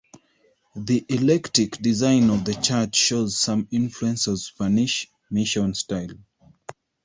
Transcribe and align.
The 0.75 1.05
eclectic 1.09 1.77
design 1.77 2.31
of 2.31 2.43
the 2.43 2.55
Church 2.55 2.95
shows 2.95 3.37
some 3.37 3.67
influence 3.69 4.25
of 4.25 4.39
Spanish 4.39 5.07
Mission 5.29 5.75
style. 5.75 6.15